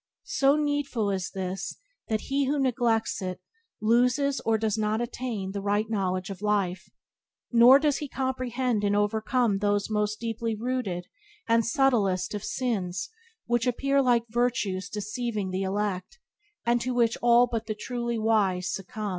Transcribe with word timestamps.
So 0.33 0.55
needful 0.55 1.11
is 1.11 1.29
this 1.29 1.77
that 2.07 2.21
he 2.21 2.45
who 2.47 2.57
neglects 2.57 3.21
it 3.21 3.39
loses 3.79 4.39
or 4.39 4.57
does 4.57 4.75
not 4.75 4.99
attain 4.99 5.51
the 5.51 5.61
right 5.61 5.87
knowledge 5.87 6.31
of 6.31 6.41
life; 6.41 6.89
nor 7.51 7.77
does 7.77 7.97
he 7.97 8.09
comprehend 8.09 8.83
and 8.83 8.95
overcome 8.95 9.59
those 9.59 9.91
most 9.91 10.19
deeply 10.19 10.55
rooted 10.55 11.05
and 11.47 11.63
subtlest 11.63 12.33
of 12.33 12.43
sins 12.43 13.11
which 13.45 13.67
appear 13.67 14.01
like 14.01 14.25
virtues 14.27 14.89
deceiving 14.89 15.51
the 15.51 15.61
elect, 15.61 16.17
and 16.65 16.81
to 16.81 16.95
which 16.95 17.15
all 17.21 17.45
but 17.45 17.67
the 17.67 17.75
truly 17.75 18.17
wise 18.17 18.73
succumb. 18.73 19.09